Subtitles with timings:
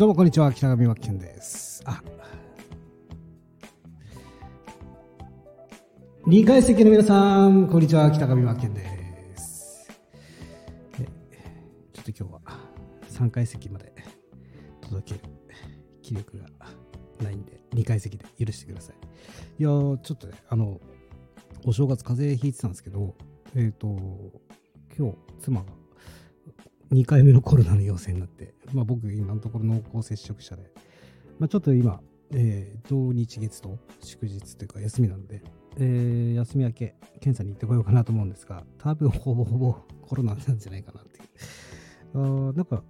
[0.00, 1.82] どうもこんにちは、北上真剣です。
[1.84, 2.02] あ、
[6.26, 9.90] 2階席の皆さん、こんにちは、北上真剣です。
[11.92, 12.40] ちょっと今日は
[13.10, 13.92] 3階席まで
[14.80, 15.34] 届ける
[16.00, 16.46] 気力が
[17.22, 18.96] ないんで、2階席で許してください。
[19.58, 20.80] いやー、ちょっとね、あの、
[21.66, 23.14] お正月風邪ひいてたんですけど、
[23.54, 23.86] えっ、ー、と、
[24.98, 25.79] 今日、妻が
[26.92, 30.70] 2回目のコロナの陽性になって、まあ、僕、今のところ濃厚接触者で、
[31.38, 32.00] まあ、ちょっと今、
[32.32, 35.42] えー、土日月と祝日というか休みなんで、
[35.76, 42.50] えー、休み明け、検査に行ってこようかなと思うんですが、多分ほぼほぼコロナなんじゃないかなっていう。
[42.50, 42.82] あなんか、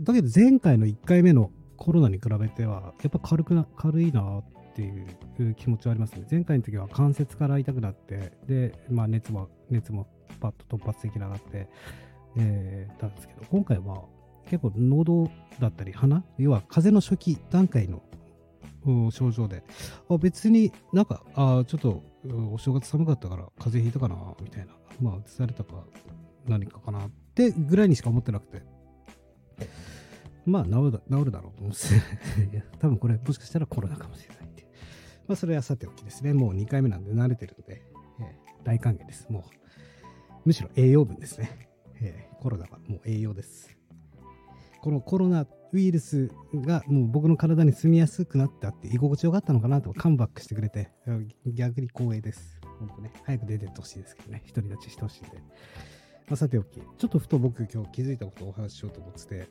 [0.00, 6.26] だけど前回の1回目のコロナに比べては、やっぱ軽くな、軽いなっていう気持ちはありますね。
[6.30, 10.06] 前回の時は関節から痛くなって、で、まあ熱も、熱も
[10.38, 11.68] パッと突発的に上がって、
[12.36, 14.04] えー、たんですけど、今回は
[14.46, 18.02] 結構喉だったり鼻、要は風邪の初期段階の
[19.10, 19.62] 症状で、
[20.08, 22.02] あ別になんか、あちょっと
[22.52, 25.84] お正月寒かったから風邪ひいたかな、みたいな、まあ、移されたか
[26.46, 28.62] 何かかなってぐらいにしか思ってなくて、
[30.46, 31.76] まあ治るだ治るだろうと思っ
[32.50, 34.66] て 多分これもしかしたらコロナかもしれないって。
[35.26, 36.32] まあそれはさておきですね。
[36.32, 37.82] もう2回目なんで慣れてるんで、
[38.20, 39.28] えー、大歓迎です。
[39.30, 39.42] もう、
[40.46, 41.67] むしろ栄養分ですね。
[42.00, 43.76] えー、コロナはもう栄養です。
[44.80, 50.90] このコロナウイルスがもう僕の体に住みやすくなったって居心地よかったのかなとカムバックしてくれて
[51.46, 52.58] 逆に光栄です。
[52.78, 55.38] 本当ね、早く出てってほしいですけどね、独り立ちしてほしいんで。
[56.28, 59.48] まあ、さておき、ちょっとふと僕今日気づいたことをお話ししようと思ってて、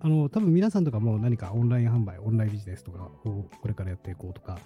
[0.00, 4.58] あの、多分皆さんとかも何かオンライン販売、オンラインビジネスとかをこれからやっていこうとか、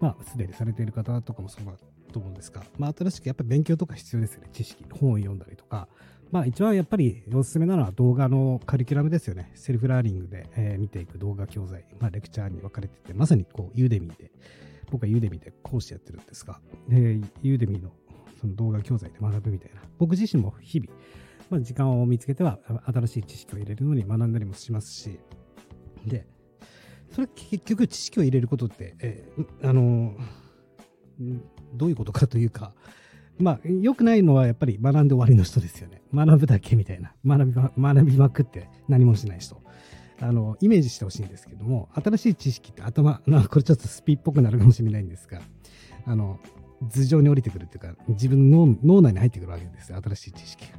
[0.00, 1.72] まあ、すでにされている方とかもそうだ
[2.12, 4.48] と思うんですが、まあ、新しくやっぱり勉強とか必要ですよね。
[4.52, 5.88] 知識、本を読んだりとか、
[6.34, 9.52] まあ一番やっぱりおすすめなのは動画のカリキュラムですよね。
[9.54, 14.32] self learning で、えー、見ていく動画教材、まあレクチャーに分かれてて、まさにこう Udemyで、
[14.90, 16.60] 僕は Udemyで講師やってるんですが、
[16.90, 17.92] えー、 Udemyの
[18.40, 20.92] その動画教材で学ぶみたいな、僕自身も日々、
[21.50, 22.58] まあ、時間を見つけては
[22.92, 25.20] 新しい知識を入れるのに学んだりもしますし、
[26.04, 26.26] で、
[27.12, 30.16] それ結局知識を入れることって、えー、あの
[31.74, 32.74] どういうことかというか、
[33.38, 36.02] まあ、良くないのはやっぱり学んで終わりの人ですよね。
[36.14, 37.12] 学ぶだけみたいな。
[37.26, 39.60] 学びま学びまくって何もしない人。
[40.20, 45.40] あの、イメージしてほしいんですけども、新しい知識って頭、な これちょっとスピっぽくなるかもしれないんですが、
[46.06, 46.38] あの、
[46.80, 50.00] 頭上に降りてくるっていうか、自分の脳内に入ってくるわけですよ。
[50.02, 50.78] 新しい知識が。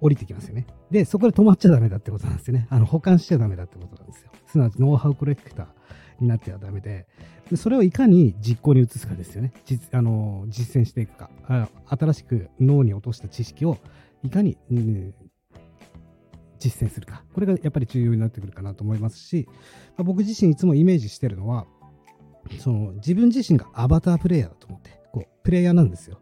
[0.00, 0.66] 降りてきますよね。
[0.90, 2.66] で、そこで止まっちゃダメだってことなんですよね。
[2.68, 4.30] あの、保管しちゃダメだってことなんですよ。
[4.46, 5.66] すなわち、ノウハウコレクター
[6.20, 7.06] になってはダメで、
[7.56, 9.52] それをいかに実行に移すかですよね。
[9.64, 11.30] 実あの実践していくか。
[11.86, 13.78] 新しく脳に落とした知識を
[14.22, 15.14] いかに、うん、
[16.58, 17.22] 実践するか。
[17.34, 19.46] これがやっぱり重要になってくるかなと思いますし、
[19.96, 21.66] まあ、僕自身いつもイメージしてるのは、
[22.58, 26.20] その自分自身がアバタープレイヤーだと思って、こうプレイヤーなんですよ。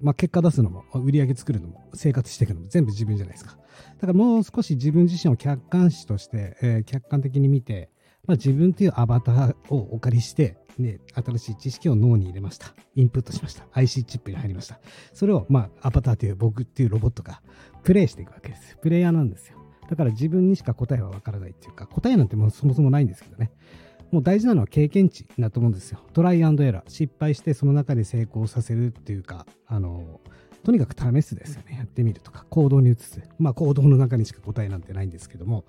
[0.00, 3.56] まあ、結果出すのも、売り上げ作るのも、生活していくのも全部自分じゃないですか。
[3.96, 7.90] だからもう少し自分自身を客観視として、えー、客観的に見て、
[8.26, 12.74] まあ、自分というアバターをお借りして、ね、新しい知識を脳に入れました。
[12.96, 13.66] インプットしました。
[13.72, 14.80] IC チップに入りました。
[15.12, 17.42] それを、まあ、アバターという僕っていうロボットが
[17.82, 18.76] プレイしていくわけです。
[18.82, 19.58] プレイヤーなんですよ。
[19.88, 23.52] だから自分にしか答えはわからないっていうか、答えなんてもうそもそもないんですけどね。
[24.10, 25.98] もう大事なのは経験値だと思うんですよ。
[26.12, 26.82] トライエラー。
[26.88, 30.20] 失敗してその中で成功させるっていうか、あの、
[30.62, 31.76] とにかく試すですよね。
[31.76, 33.20] やってみるとか、行動に移す。
[33.38, 35.64] まあ行動の中にしか答えなんてないんですけども、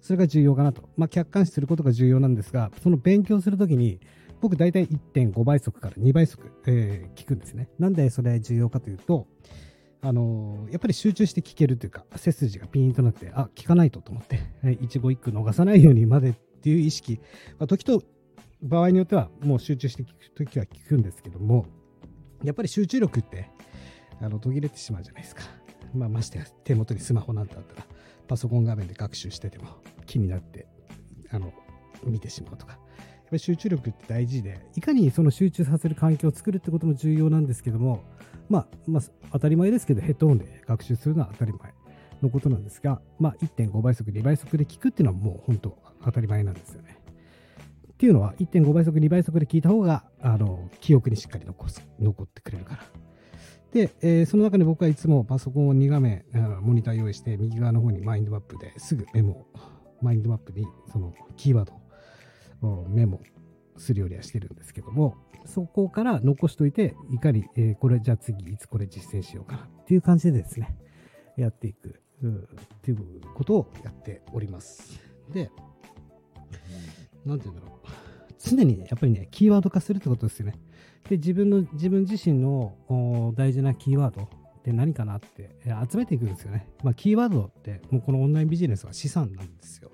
[0.00, 0.88] それが重要かなと。
[0.96, 4.00] まあ、客観視することが重要なんですが、その勉強するときに、
[4.40, 7.68] 僕大体1.5倍速から2倍速、えー、聞くんですね。
[7.78, 9.26] なんでそれ重要かというと、
[10.02, 14.40] あのー、やっぱり集中して聞けるというか、背筋がピーンとなって、あ、聞かないとと思って、
[14.80, 17.20] 一語一句逃さないようにまでっていう意識、
[17.58, 18.02] まあ、時と
[18.62, 21.66] 場合によってはもう集中して聞くときは聞くんですけども、
[22.42, 23.50] やっぱり集中力って
[24.20, 25.42] あの途切れてしまうじゃないですか。
[25.94, 27.86] まあ、ましてや手元にスマホなんてあったら、
[28.28, 29.68] パソコン画面で学習してても
[30.06, 30.66] 気になって
[31.30, 31.52] あの
[32.04, 32.78] 見てしまうとか。
[33.30, 38.02] やっぱ集中力って大事で、いかにその集中させる環境を作るってことも重要なんですけども、
[38.48, 39.02] まあ、まあ、
[39.32, 41.72] 当たり前ですけど、ヘッドホンで学習するのは当たり前
[42.22, 46.98] のことなんですが、まあ、1.5倍速、2倍速で聞くっていうのはもう本当当たり前なんですよね。
[47.92, 52.82] っていうのは、1.5倍速、2倍速で聞いた方が、あの、記憶にしっかり残す、残ってくれるから。
[53.72, 56.24] で、えー、その中で僕はいつもパソコンを2画面、
[56.60, 59.46] モニター用意して、右側の方にマインドマップですぐメモ、
[60.02, 61.70] マインドマップにそのキーワー
[62.62, 63.20] ドをメモ
[63.76, 70.76] するようにはしてるんですけども、そこから残しといて、いかに、えー、これじゃあ次いつこれ実践しようかなっていう感じでですね、
[71.36, 72.46] やっていくうんっ
[72.82, 72.98] ていう
[73.34, 75.00] ことをやっております。
[75.32, 75.50] で、
[77.24, 77.88] なんて言うんだろう。
[78.38, 80.54] 常に、やっぱりね、キーワード化するってことですよね。
[81.08, 85.50] で、自分の、自分自身の大事なキーワードって何かなって
[85.90, 86.68] 集めていくんですよね。
[86.82, 89.90] まあ、キーワードって、もうこのオンラインビジネスは資産なんですよ。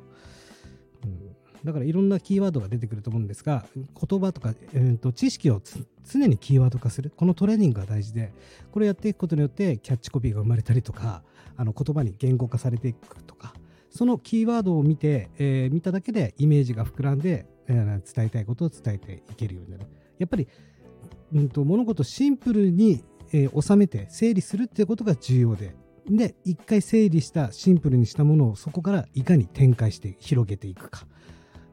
[1.04, 5.62] うん、だからいろんなキーワードが出てくると思うんですが、言葉とか、えー、と知識を
[6.04, 7.12] 常にキーワード化する。
[7.16, 8.32] このトレーニングが大事で、
[8.72, 11.22] これをやっていくことによってキャッチコピーが生まれたりとか、
[11.56, 13.54] あの言葉に言語化されていくとか、
[13.90, 19.86] そのキーワードを見て、えー、見ただけでイメージが膨らんで、えー、伝えたいことを伝えていけるようになる。
[20.18, 20.48] やっぱり、
[21.32, 25.74] うんと、物事をシンプルに、えー、収めて整理するっていうことが重要で、
[26.08, 31.06] で、一回整理したシンプルにしたものをそこからいかに展開して広げていくか、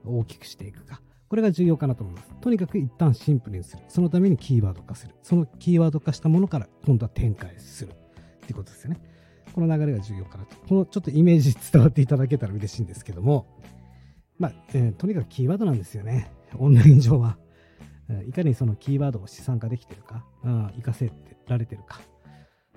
[0.05, 1.01] 大きくしていくか。
[1.29, 2.29] これが重要かなと思います。
[2.41, 3.83] とにかく一旦シンプルにする。
[3.87, 5.15] そのためにキーワード化する。
[5.23, 7.91] そのキーワード化したものから今度は展開する。
[7.91, 9.01] ってことですよね。
[9.53, 10.55] この流れが重要かなと。
[10.67, 13.47] このちょっとイメージ伝わっていただけたら嬉しいんですけども、
[14.37, 16.31] まあ、えー、とにかくキーワードなんですよね。
[16.57, 17.37] オンライン上は。
[18.27, 21.11] いかにそのキーワードを資産化できてるか、うん、活かせ
[21.47, 22.01] られてるか、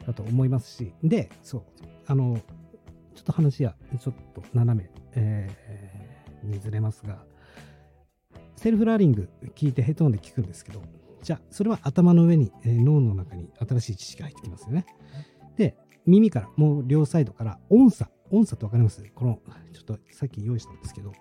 [0.06, 1.62] だと思いますし、で、そう、
[2.06, 2.38] あの、
[3.14, 7.24] ちょっと話はちょっと斜め、えー、にずれますが、
[8.56, 10.82] self learning 聞いてヘッドホンで聞くんですけど、
[11.22, 14.86] じゃあ、それは頭の上に、えー、脳の中に新しい知識が入ってきますよね。
[15.56, 15.76] で、
[16.06, 19.02] 耳から、もう両サイドから音差、音差ってわかります？
[19.14, 19.40] この、
[19.72, 21.12] ちょっとさっき用意したんですけど、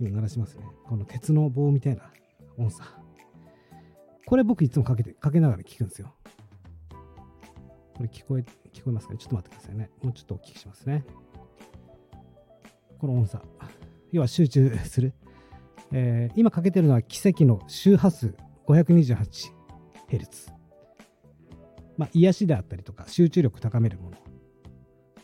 [0.00, 0.64] 今鳴らしますね。
[0.84, 2.10] この鉄の棒みたいな
[2.58, 2.84] 音差。
[4.26, 6.14] これ僕いつもかけて、かけながら聞くんですよ。
[7.94, 9.18] これ聞こえ、聞こえますかね？
[9.18, 9.90] ちょっと待ってくださいね。
[10.02, 11.04] もうちょっとお聞きしますね。
[12.98, 13.42] この音差。
[14.12, 15.12] 要は集中する。
[15.92, 18.34] えー、今かけてるのは奇跡の周波数
[18.66, 20.52] 528Hz。
[21.96, 24.16] まあ、癒しであったりとか集中力高めるもの。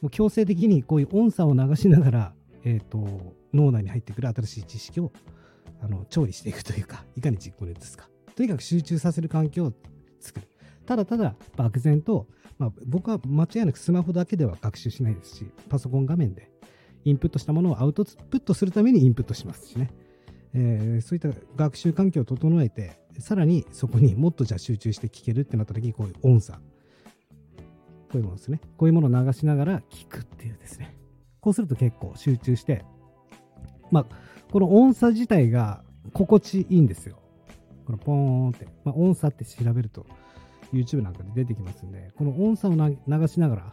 [0.01, 5.13] もう強制的にこういう音差を流しながら、えっ、ー、と、脳内に入ってくる新しい知識を
[5.81, 8.09] あの調理していくというか、いかに実行に移すか。
[8.41, 9.73] とにかく集中させる環境を
[10.19, 10.49] 作る。
[10.87, 12.27] ただただ漠然と、
[12.57, 16.51] まあ、僕は間違いなくスマホだけでは学習しないですし、パソコン画面で
[17.05, 19.91] インプットしたものをアウトプットするためにインプットしますしね。
[20.55, 26.55] えー、そういった学習環境を整えて、さらにそこにもっとじゃあ集中して聞けるってなった時に、こういう音差。
[26.55, 26.61] こ
[28.15, 28.63] ういうものですね。
[28.79, 30.97] こういうものを流しながら聞くっていうですね。
[31.43, 32.87] こうすると結構集中して、
[33.91, 34.07] まあ、
[34.51, 35.85] この音差自体が
[36.15, 37.21] 心地いいんですよ。
[37.91, 38.67] このポーンって。
[38.85, 40.07] まあ、音差って調べると
[40.73, 43.73] YouTube なんかで出てきますんで、この音差を流しながら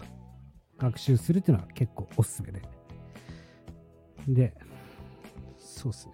[0.79, 2.61] 学習するっていうのは結構おすすめで。
[4.27, 4.53] で、
[5.57, 6.13] そうですね。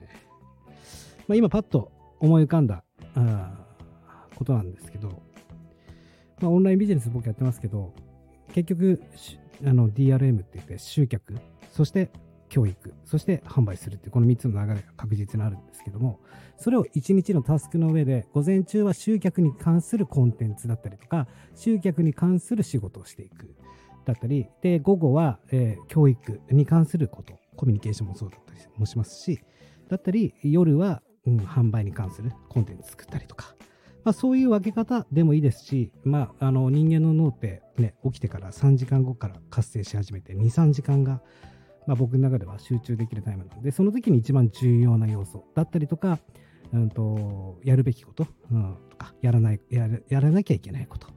[1.27, 2.83] まあ、今パッと思い浮かんだ
[3.15, 3.65] あ
[4.35, 5.21] ことなんですけど、
[6.41, 7.93] まあ、オンラインビジネス僕やってますけど、
[8.53, 9.01] 結局、
[9.65, 11.35] あの DRM って言って集客、
[11.71, 12.11] そして
[12.53, 16.19] 教育、そして販売するっていうこの3つの流れが確実にあるんですけども、
[16.55, 23.55] それを1日のタスクの上で、午前中は集客に関するコンテンツだったりとか、集客に関する仕事をしていく
[24.05, 29.39] だったり、で、午後は、えー、教育に関すること、コミュニケーションもそうだったりもしますし、
[29.89, 33.55] だったり、夜は、うん、販売に関するコンテンツ作ったりとか、
[34.03, 41.23] まあ、そういう分け方でもいいですし、まあ、あの人間の脳って、ね、起きてから3時間後から活性し始めて2、3時間が
[41.87, 46.19] まあ、僕の中では集中できるタイムなので、その時に一番重要な要素だったりとか、
[46.73, 51.07] うんと、やるべきこと、うん、とかやらないややらなきゃいけないこと。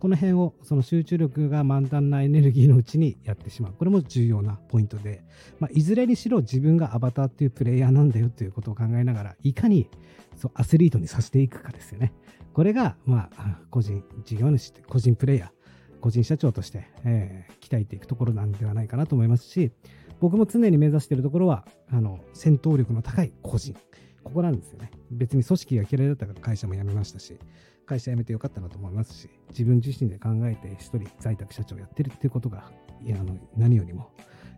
[0.00, 3.72] この辺をその集中力が満タンなエネルギーのうちにやってしまう。
[3.72, 5.24] これも重要なポイントで、
[5.60, 9.88] まあ、いずれにしろ自分がアバターっていうプレイヤーなんだよということを考えながら、いかに
[10.36, 12.12] そうアスリートにさせていくかですよね。
[12.52, 19.72] これが、まあ、個人事業主、個人プレイヤー、個人社長として、えー、鍛えていくところなんではないかなと思いますし、
[20.20, 23.74] 僕も常に目指しているところは、あの、戦闘力の高い個人。
[24.22, 24.90] ここなんですよね。
[25.10, 27.38] 別に組織が嫌いだったから会社も辞めましたし、
[27.86, 32.70] 会社辞めてよかったなと思いますし、自分自身で考えて一人在宅社長やってるっていうことが、
[33.02, 34.10] いやあの何よりも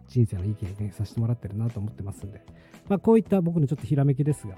[0.09, 2.43] 人生のいい経験させてもらってるなと思ってますんで、
[2.89, 4.55] まあ、こういった僕のちょっとひらめきですが、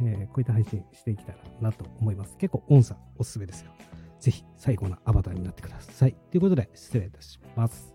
[0.00, 2.36] えー、こういった配信していきたいなと思います。
[2.36, 3.72] 結構音差おすすめですよ。
[4.20, 6.14] ぜひ最後のアバターになってください。
[6.30, 7.92] ということで失礼いたします。